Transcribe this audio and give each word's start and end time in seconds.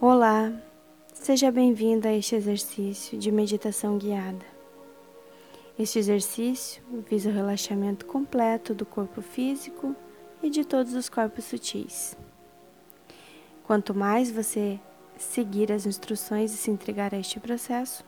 Olá, 0.00 0.52
seja 1.12 1.50
bem-vindo 1.50 2.06
a 2.06 2.12
este 2.12 2.36
exercício 2.36 3.18
de 3.18 3.32
meditação 3.32 3.98
guiada. 3.98 4.46
Este 5.76 5.98
exercício 5.98 6.80
visa 7.10 7.28
o 7.28 7.32
relaxamento 7.32 8.06
completo 8.06 8.72
do 8.72 8.86
corpo 8.86 9.20
físico 9.20 9.96
e 10.40 10.50
de 10.50 10.64
todos 10.64 10.94
os 10.94 11.08
corpos 11.08 11.46
sutis. 11.46 12.16
Quanto 13.64 13.92
mais 13.92 14.30
você 14.30 14.78
seguir 15.16 15.72
as 15.72 15.84
instruções 15.84 16.54
e 16.54 16.56
se 16.56 16.70
entregar 16.70 17.12
a 17.12 17.18
este 17.18 17.40
processo, 17.40 18.04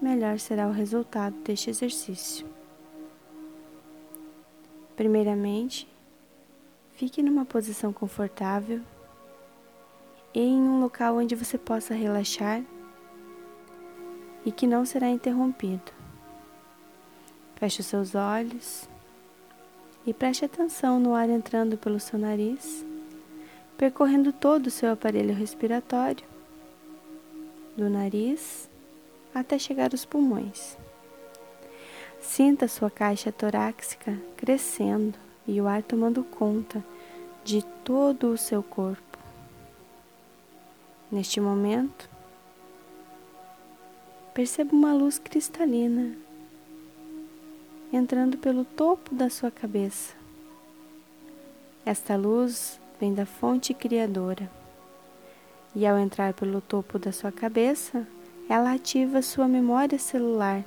melhor 0.00 0.38
será 0.38 0.68
o 0.68 0.72
resultado 0.72 1.34
deste 1.38 1.70
exercício. 1.70 2.46
Primeiramente, 4.94 5.88
fique 6.92 7.20
numa 7.20 7.44
posição 7.44 7.92
confortável 7.92 8.80
em 10.34 10.56
um 10.56 10.80
local 10.80 11.16
onde 11.16 11.34
você 11.34 11.58
possa 11.58 11.94
relaxar 11.94 12.62
e 14.44 14.50
que 14.50 14.66
não 14.66 14.84
será 14.84 15.08
interrompido. 15.08 15.92
Feche 17.56 17.80
os 17.80 17.86
seus 17.86 18.14
olhos 18.14 18.88
e 20.06 20.12
preste 20.12 20.44
atenção 20.44 20.98
no 20.98 21.14
ar 21.14 21.28
entrando 21.28 21.76
pelo 21.76 22.00
seu 22.00 22.18
nariz, 22.18 22.84
percorrendo 23.76 24.32
todo 24.32 24.66
o 24.66 24.70
seu 24.70 24.90
aparelho 24.92 25.34
respiratório, 25.34 26.24
do 27.76 27.88
nariz 27.88 28.68
até 29.34 29.58
chegar 29.58 29.92
aos 29.92 30.04
pulmões. 30.04 30.76
Sinta 32.20 32.68
sua 32.68 32.90
caixa 32.90 33.32
torácica 33.32 34.16
crescendo 34.36 35.18
e 35.46 35.60
o 35.60 35.66
ar 35.66 35.82
tomando 35.82 36.22
conta 36.22 36.84
de 37.44 37.62
todo 37.84 38.32
o 38.32 38.38
seu 38.38 38.62
corpo. 38.62 39.11
Neste 41.12 41.42
momento, 41.42 42.08
perceba 44.32 44.74
uma 44.74 44.94
luz 44.94 45.18
cristalina 45.18 46.16
entrando 47.92 48.38
pelo 48.38 48.64
topo 48.64 49.14
da 49.14 49.28
sua 49.28 49.50
cabeça. 49.50 50.14
Esta 51.84 52.16
luz 52.16 52.80
vem 52.98 53.12
da 53.12 53.26
fonte 53.26 53.74
criadora 53.74 54.50
e, 55.74 55.86
ao 55.86 55.98
entrar 55.98 56.32
pelo 56.32 56.62
topo 56.62 56.98
da 56.98 57.12
sua 57.12 57.30
cabeça, 57.30 58.06
ela 58.48 58.72
ativa 58.72 59.20
sua 59.20 59.46
memória 59.46 59.98
celular 59.98 60.64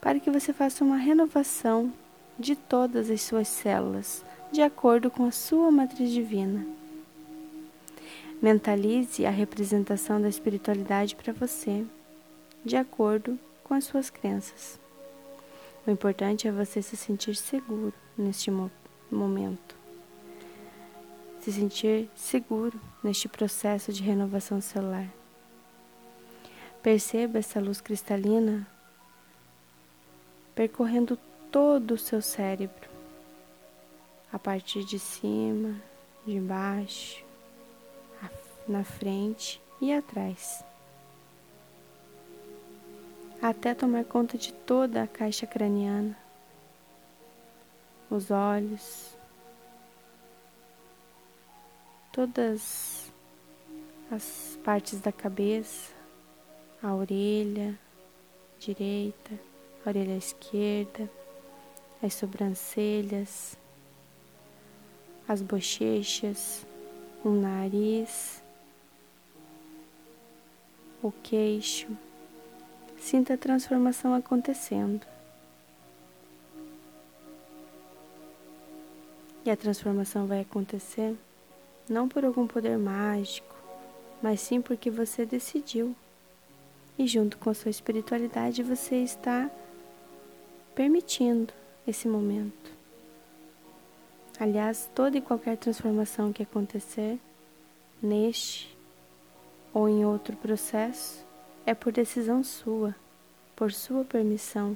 para 0.00 0.20
que 0.20 0.30
você 0.30 0.52
faça 0.52 0.84
uma 0.84 0.98
renovação 0.98 1.92
de 2.38 2.54
todas 2.54 3.10
as 3.10 3.22
suas 3.22 3.48
células 3.48 4.24
de 4.52 4.62
acordo 4.62 5.10
com 5.10 5.24
a 5.24 5.32
sua 5.32 5.68
matriz 5.72 6.12
divina. 6.12 6.75
Mentalize 8.40 9.24
a 9.24 9.30
representação 9.30 10.20
da 10.20 10.28
espiritualidade 10.28 11.16
para 11.16 11.32
você, 11.32 11.84
de 12.64 12.76
acordo 12.76 13.38
com 13.64 13.74
as 13.74 13.84
suas 13.84 14.10
crenças. 14.10 14.78
O 15.86 15.90
importante 15.90 16.46
é 16.46 16.52
você 16.52 16.82
se 16.82 16.96
sentir 16.96 17.34
seguro 17.34 17.94
neste 18.16 18.50
mo 18.50 18.70
momento. 19.10 19.74
Se 21.40 21.52
sentir 21.52 22.10
seguro 22.14 22.78
neste 23.02 23.28
processo 23.28 23.92
de 23.92 24.02
renovação 24.02 24.60
celular. 24.60 25.08
Perceba 26.82 27.38
essa 27.38 27.60
luz 27.60 27.80
cristalina 27.80 28.66
percorrendo 30.54 31.18
todo 31.52 31.92
o 31.92 31.98
seu 31.98 32.22
cérebro, 32.22 32.88
a 34.32 34.38
partir 34.38 34.84
de 34.84 34.98
cima, 34.98 35.76
de 36.26 36.40
baixo, 36.40 37.25
na 38.68 38.84
frente 38.84 39.60
e 39.80 39.92
atrás, 39.92 40.64
até 43.40 43.74
tomar 43.74 44.04
conta 44.04 44.36
de 44.36 44.52
toda 44.52 45.02
a 45.02 45.06
caixa 45.06 45.46
craniana, 45.46 46.16
os 48.10 48.30
olhos, 48.30 49.16
todas 52.12 53.12
as 54.10 54.58
partes 54.64 55.00
da 55.00 55.12
cabeça, 55.12 55.92
a 56.82 56.94
orelha 56.94 57.78
direita, 58.58 59.38
a 59.84 59.88
orelha 59.88 60.16
esquerda, 60.16 61.10
as 62.02 62.14
sobrancelhas, 62.14 63.56
as 65.28 65.42
bochechas, 65.42 66.66
o 67.24 67.30
nariz, 67.30 68.42
o 71.02 71.12
queixo. 71.22 71.88
Sinta 72.98 73.34
a 73.34 73.38
transformação 73.38 74.14
acontecendo. 74.14 75.06
E 79.44 79.50
a 79.50 79.56
transformação 79.56 80.26
vai 80.26 80.40
acontecer 80.40 81.16
não 81.88 82.08
por 82.08 82.24
algum 82.24 82.46
poder 82.46 82.76
mágico, 82.76 83.54
mas 84.20 84.40
sim 84.40 84.60
porque 84.60 84.90
você 84.90 85.24
decidiu. 85.24 85.94
E 86.98 87.06
junto 87.06 87.38
com 87.38 87.50
a 87.50 87.54
sua 87.54 87.70
espiritualidade 87.70 88.62
você 88.62 88.96
está 88.96 89.50
permitindo 90.74 91.52
esse 91.86 92.08
momento. 92.08 92.72
Aliás, 94.38 94.90
toda 94.94 95.16
e 95.16 95.20
qualquer 95.20 95.56
transformação 95.56 96.32
que 96.32 96.42
acontecer 96.42 97.18
neste 98.02 98.75
ou 99.76 99.90
em 99.90 100.06
outro 100.06 100.34
processo, 100.38 101.22
é 101.66 101.74
por 101.74 101.92
decisão 101.92 102.42
sua, 102.42 102.96
por 103.54 103.70
sua 103.70 104.06
permissão 104.06 104.74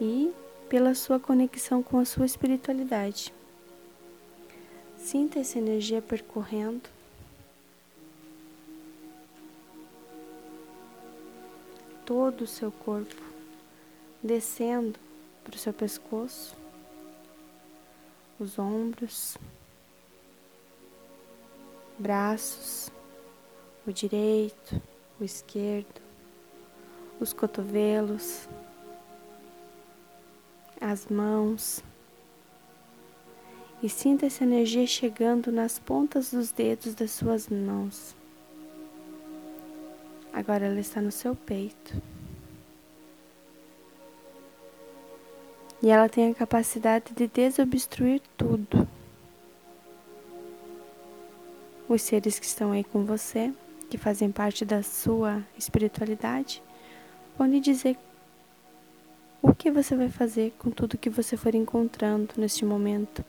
e 0.00 0.34
pela 0.68 0.92
sua 0.92 1.20
conexão 1.20 1.80
com 1.80 1.96
a 2.00 2.04
sua 2.04 2.26
espiritualidade. 2.26 3.32
Sinta 4.98 5.38
essa 5.38 5.58
energia 5.58 6.02
percorrendo 6.02 6.90
todo 12.04 12.40
o 12.40 12.48
seu 12.48 12.72
corpo, 12.72 13.22
descendo 14.20 14.98
para 15.44 15.54
o 15.54 15.58
seu 15.58 15.72
pescoço, 15.72 16.56
os 18.40 18.58
ombros 18.58 19.38
braços, 21.98 22.90
o 23.86 23.92
direito, 23.92 24.80
o 25.20 25.24
esquerdo, 25.24 26.00
os 27.20 27.32
cotovelos, 27.32 28.48
as 30.80 31.06
mãos. 31.06 31.82
E 33.82 33.88
sinta 33.88 34.26
essa 34.26 34.44
energia 34.44 34.86
chegando 34.86 35.52
nas 35.52 35.78
pontas 35.78 36.30
dos 36.30 36.50
dedos 36.50 36.94
das 36.94 37.10
suas 37.10 37.48
mãos. 37.48 38.14
Agora 40.32 40.66
ela 40.66 40.80
está 40.80 41.00
no 41.00 41.12
seu 41.12 41.34
peito. 41.34 41.94
E 45.82 45.90
ela 45.90 46.08
tem 46.08 46.30
a 46.30 46.34
capacidade 46.34 47.12
de 47.14 47.28
desobstruir 47.28 48.20
tudo 48.36 48.88
os 51.88 52.02
seres 52.02 52.38
que 52.38 52.46
estão 52.46 52.72
aí 52.72 52.82
com 52.82 53.04
você, 53.04 53.52
que 53.88 53.96
fazem 53.96 54.30
parte 54.30 54.64
da 54.64 54.82
sua 54.82 55.42
espiritualidade, 55.56 56.62
vão 57.38 57.46
lhe 57.46 57.60
dizer 57.60 57.96
o 59.40 59.54
que 59.54 59.70
você 59.70 59.94
vai 59.94 60.08
fazer 60.08 60.52
com 60.58 60.70
tudo 60.70 60.98
que 60.98 61.08
você 61.08 61.36
for 61.36 61.54
encontrando 61.54 62.34
neste 62.36 62.64
momento 62.64 63.24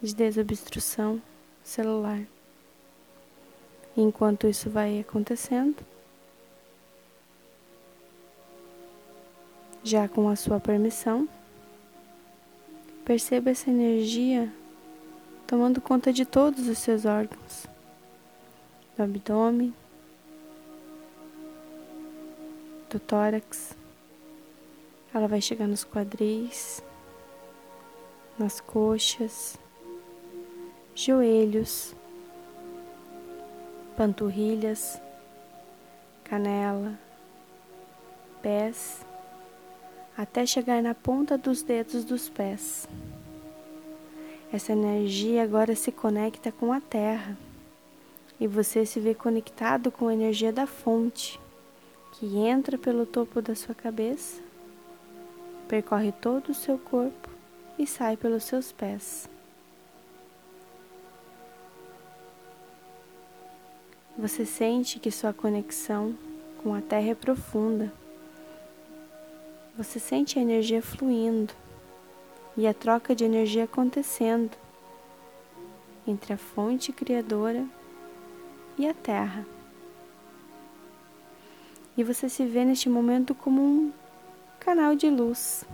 de 0.00 0.14
desobstrução 0.14 1.20
celular. 1.62 2.22
Enquanto 3.96 4.46
isso 4.46 4.70
vai 4.70 5.00
acontecendo, 5.00 5.76
já 9.84 10.08
com 10.08 10.28
a 10.28 10.36
sua 10.36 10.58
permissão, 10.58 11.28
perceba 13.04 13.50
essa 13.50 13.68
energia 13.68 14.50
tomando 15.46 15.80
conta 15.80 16.12
de 16.12 16.24
todos 16.24 16.68
os 16.68 16.78
seus 16.78 17.04
órgãos 17.04 17.69
do 19.00 19.04
abdômen, 19.04 19.74
do 22.90 23.00
tórax. 23.00 23.74
Ela 25.14 25.26
vai 25.26 25.40
chegar 25.40 25.66
nos 25.66 25.84
quadris, 25.84 26.82
nas 28.38 28.60
coxas, 28.60 29.58
joelhos, 30.94 31.94
panturrilhas, 33.96 35.00
canela, 36.24 36.98
pés, 38.42 39.00
até 40.14 40.44
chegar 40.44 40.82
na 40.82 40.94
ponta 40.94 41.38
dos 41.38 41.62
dedos 41.62 42.04
dos 42.04 42.28
pés. 42.28 42.86
Essa 44.52 44.72
energia 44.72 45.42
agora 45.42 45.74
se 45.74 45.90
conecta 45.90 46.52
com 46.52 46.70
a 46.70 46.80
terra 46.82 47.36
e 48.40 48.46
você 48.46 48.86
se 48.86 48.98
vê 48.98 49.14
conectado 49.14 49.92
com 49.92 50.08
a 50.08 50.14
energia 50.14 50.50
da 50.50 50.66
fonte 50.66 51.38
que 52.12 52.38
entra 52.38 52.78
pelo 52.78 53.04
topo 53.04 53.42
da 53.42 53.54
sua 53.54 53.74
cabeça, 53.74 54.40
percorre 55.68 56.10
todo 56.10 56.48
o 56.48 56.54
seu 56.54 56.78
corpo 56.78 57.28
e 57.78 57.86
sai 57.86 58.16
pelos 58.16 58.44
seus 58.44 58.72
pés. 58.72 59.28
Você 64.18 64.44
sente 64.44 64.98
que 64.98 65.10
sua 65.10 65.32
conexão 65.32 66.14
com 66.62 66.74
a 66.74 66.80
Terra 66.80 67.10
é 67.10 67.14
profunda. 67.14 67.92
Você 69.76 69.98
sente 69.98 70.38
a 70.38 70.42
energia 70.42 70.82
fluindo 70.82 71.54
e 72.56 72.66
a 72.66 72.74
troca 72.74 73.14
de 73.14 73.24
energia 73.24 73.64
acontecendo 73.64 74.50
entre 76.06 76.32
a 76.32 76.36
fonte 76.36 76.92
criadora 76.92 77.64
e 78.80 78.88
a 78.88 78.94
terra. 78.94 79.46
E 81.96 82.02
você 82.02 82.30
se 82.30 82.46
vê 82.46 82.64
neste 82.64 82.88
momento 82.88 83.34
como 83.34 83.60
um 83.60 83.92
canal 84.58 84.94
de 84.94 85.10
luz, 85.10 85.66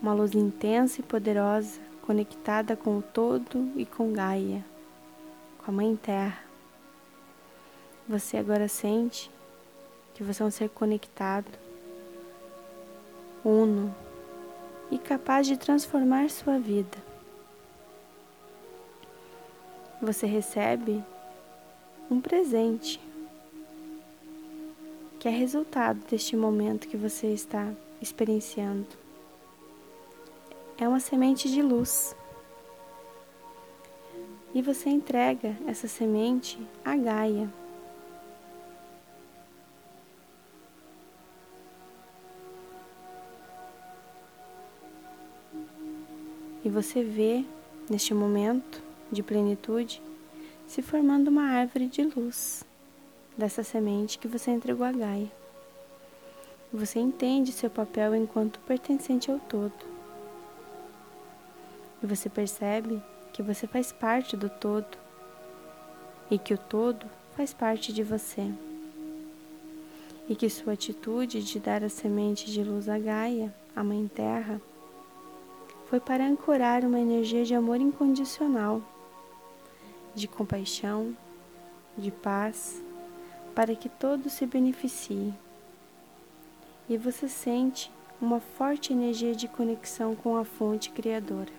uma 0.00 0.14
luz 0.14 0.32
intensa 0.34 1.00
e 1.00 1.04
poderosa, 1.04 1.80
conectada 2.02 2.76
com 2.76 2.98
o 2.98 3.02
todo 3.02 3.72
e 3.74 3.84
com 3.84 4.12
Gaia, 4.12 4.64
com 5.58 5.70
a 5.70 5.74
Mãe 5.74 5.96
Terra. 5.96 6.38
Você 8.08 8.36
agora 8.36 8.68
sente 8.68 9.28
que 10.14 10.22
você 10.22 10.44
é 10.44 10.46
um 10.46 10.50
ser 10.52 10.68
conectado, 10.68 11.50
uno 13.44 13.92
e 14.88 14.98
capaz 14.98 15.48
de 15.48 15.56
transformar 15.56 16.30
sua 16.30 16.60
vida. 16.60 16.96
Você 20.00 20.26
recebe 20.26 21.02
um 22.10 22.20
presente 22.20 23.00
que 25.18 25.28
é 25.28 25.30
resultado 25.30 25.98
deste 26.08 26.36
momento 26.36 26.86
que 26.86 26.96
você 26.96 27.28
está 27.28 27.72
experienciando. 28.00 28.86
É 30.78 30.86
uma 30.88 31.00
semente 31.00 31.50
de 31.50 31.62
luz. 31.62 32.14
E 34.54 34.62
você 34.62 34.88
entrega 34.88 35.56
essa 35.66 35.88
semente 35.88 36.58
à 36.84 36.96
Gaia. 36.96 37.50
E 46.64 46.68
você 46.68 47.02
vê, 47.02 47.44
neste 47.88 48.12
momento 48.12 48.82
de 49.10 49.22
plenitude, 49.22 50.02
se 50.66 50.82
formando 50.82 51.28
uma 51.28 51.44
árvore 51.44 51.86
de 51.86 52.02
luz 52.02 52.64
dessa 53.36 53.62
semente 53.62 54.18
que 54.18 54.26
você 54.26 54.50
entregou 54.50 54.84
a 54.84 54.92
Gaia. 54.92 55.30
Você 56.72 56.98
entende 56.98 57.52
seu 57.52 57.70
papel 57.70 58.14
enquanto 58.14 58.58
pertencente 58.60 59.30
ao 59.30 59.38
todo. 59.38 59.72
E 62.02 62.06
você 62.06 62.28
percebe 62.28 63.00
que 63.32 63.42
você 63.42 63.66
faz 63.66 63.92
parte 63.92 64.36
do 64.36 64.48
todo 64.48 64.98
e 66.30 66.38
que 66.38 66.54
o 66.54 66.58
todo 66.58 67.06
faz 67.36 67.54
parte 67.54 67.92
de 67.92 68.02
você. 68.02 68.50
E 70.28 70.34
que 70.34 70.50
sua 70.50 70.72
atitude 70.72 71.42
de 71.42 71.60
dar 71.60 71.84
a 71.84 71.88
semente 71.88 72.50
de 72.50 72.64
luz 72.64 72.88
à 72.88 72.98
Gaia, 72.98 73.54
a 73.76 73.84
Mãe 73.84 74.08
Terra, 74.08 74.60
foi 75.88 76.00
para 76.00 76.26
ancorar 76.26 76.84
uma 76.84 76.98
energia 76.98 77.44
de 77.44 77.54
amor 77.54 77.80
incondicional 77.80 78.82
de 80.16 80.26
compaixão, 80.26 81.14
de 81.96 82.10
paz, 82.10 82.82
para 83.54 83.76
que 83.76 83.88
todos 83.88 84.32
se 84.32 84.46
beneficiem. 84.46 85.36
E 86.88 86.96
você 86.96 87.28
sente 87.28 87.92
uma 88.20 88.40
forte 88.40 88.92
energia 88.92 89.34
de 89.34 89.46
conexão 89.46 90.16
com 90.16 90.36
a 90.36 90.44
fonte 90.44 90.90
criadora. 90.90 91.52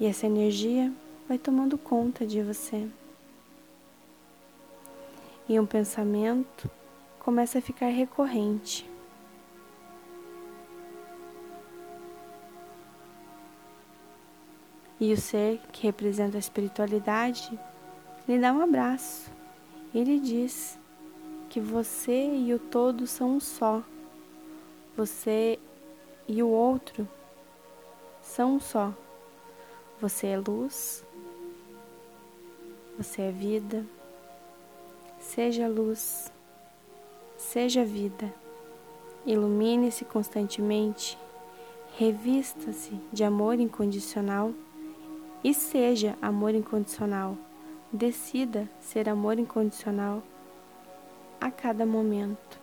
E 0.00 0.06
essa 0.06 0.26
energia 0.26 0.92
vai 1.28 1.36
tomando 1.36 1.76
conta 1.76 2.26
de 2.26 2.42
você. 2.42 2.88
E 5.46 5.60
um 5.60 5.66
pensamento 5.66 6.70
começa 7.20 7.58
a 7.58 7.62
ficar 7.62 7.88
recorrente. 7.88 8.88
E 14.98 15.12
o 15.12 15.16
ser 15.16 15.60
que 15.72 15.86
representa 15.86 16.36
a 16.36 16.40
espiritualidade 16.40 17.58
lhe 18.26 18.38
dá 18.38 18.52
um 18.52 18.62
abraço. 18.62 19.30
Ele 19.94 20.18
diz 20.18 20.78
que 21.48 21.60
você 21.60 22.26
e 22.26 22.52
o 22.52 22.58
todo 22.58 23.06
são 23.06 23.36
um 23.36 23.40
só. 23.40 23.82
Você 24.96 25.58
e 26.26 26.42
o 26.42 26.48
outro 26.48 27.06
são 28.22 28.56
um 28.56 28.60
só. 28.60 28.92
Você 30.00 30.26
é 30.28 30.38
luz, 30.38 31.04
você 32.98 33.22
é 33.22 33.30
vida. 33.30 33.84
Seja 35.18 35.68
luz, 35.68 36.32
seja 37.36 37.84
vida. 37.84 38.32
Ilumine-se 39.24 40.04
constantemente, 40.04 41.18
revista-se 41.96 43.00
de 43.12 43.24
amor 43.24 43.58
incondicional 43.58 44.52
e 45.46 45.54
seja 45.54 46.18
amor 46.20 46.56
incondicional. 46.56 47.38
Decida 47.92 48.68
ser 48.80 49.08
amor 49.08 49.38
incondicional 49.38 50.20
a 51.40 51.52
cada 51.52 51.86
momento, 51.86 52.60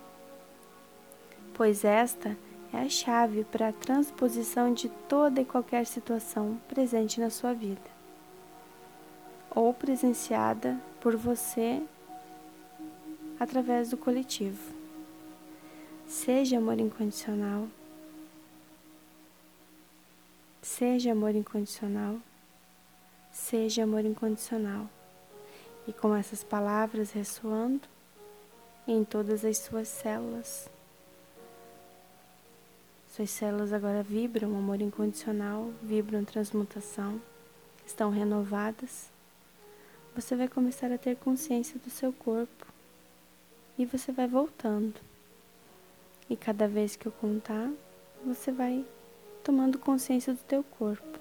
pois 1.54 1.82
esta 1.82 2.36
é 2.74 2.80
a 2.80 2.88
chave 2.90 3.42
para 3.44 3.68
a 3.68 3.72
transposição 3.72 4.74
de 4.74 4.90
toda 5.08 5.40
e 5.40 5.46
qualquer 5.46 5.86
situação 5.86 6.60
presente 6.68 7.18
na 7.18 7.30
sua 7.30 7.54
vida, 7.54 7.90
ou 9.48 9.72
presenciada 9.72 10.78
por 11.00 11.16
você 11.16 11.82
através 13.40 13.88
do 13.88 13.96
coletivo. 13.96 14.74
Seja 16.06 16.58
amor 16.58 16.78
incondicional. 16.78 17.66
Seja 20.60 21.12
amor 21.12 21.34
incondicional. 21.34 22.20
Seja 23.44 23.82
amor 23.82 24.06
incondicional. 24.06 24.88
E 25.86 25.92
com 25.92 26.16
essas 26.16 26.42
palavras 26.42 27.12
ressoando 27.12 27.82
em 28.88 29.04
todas 29.04 29.44
as 29.44 29.58
suas 29.58 29.86
células, 29.86 30.70
suas 33.14 33.28
células 33.28 33.70
agora 33.70 34.02
vibram 34.02 34.56
amor 34.56 34.80
incondicional, 34.80 35.70
vibram 35.82 36.24
transmutação, 36.24 37.20
estão 37.86 38.08
renovadas. 38.08 39.10
Você 40.16 40.34
vai 40.34 40.48
começar 40.48 40.90
a 40.90 40.96
ter 40.96 41.14
consciência 41.14 41.78
do 41.78 41.90
seu 41.90 42.14
corpo 42.14 42.66
e 43.76 43.84
você 43.84 44.10
vai 44.10 44.26
voltando. 44.26 44.98
E 46.30 46.34
cada 46.34 46.66
vez 46.66 46.96
que 46.96 47.04
eu 47.04 47.12
contar, 47.12 47.70
você 48.24 48.50
vai 48.50 48.86
tomando 49.42 49.78
consciência 49.78 50.32
do 50.32 50.40
teu 50.44 50.64
corpo. 50.64 51.20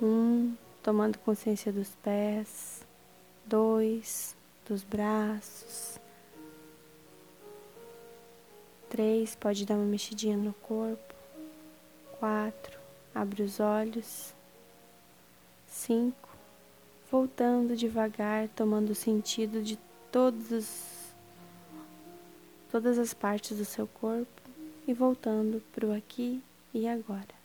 Um, 0.00 0.54
tomando 0.86 1.18
consciência 1.18 1.72
dos 1.72 1.88
pés, 1.96 2.80
dois, 3.44 4.36
dos 4.68 4.84
braços. 4.84 5.98
Três, 8.88 9.34
pode 9.34 9.66
dar 9.66 9.74
uma 9.74 9.84
mexidinha 9.84 10.36
no 10.36 10.52
corpo. 10.52 11.12
Quatro, 12.20 12.78
abre 13.12 13.42
os 13.42 13.58
olhos. 13.58 14.32
Cinco, 15.66 16.28
voltando 17.10 17.74
devagar, 17.74 18.48
tomando 18.50 18.94
sentido 18.94 19.60
de 19.60 19.76
todos, 20.12 20.70
todas 22.70 22.96
as 22.96 23.12
partes 23.12 23.58
do 23.58 23.64
seu 23.64 23.88
corpo 23.88 24.40
e 24.86 24.94
voltando 24.94 25.60
para 25.72 25.88
o 25.88 25.92
aqui 25.92 26.40
e 26.72 26.86
agora. 26.86 27.35